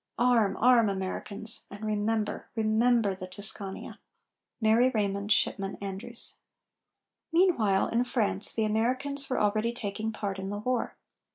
[0.17, 1.67] _Arm, arm, Americans!
[1.69, 3.99] And remember, remember, the Tuscania!
[4.59, 6.37] MARY RAYMOND SHIPMAN ANDREWS.
[7.31, 10.97] Meanwhile, in France, the Americans were already taking part in the war.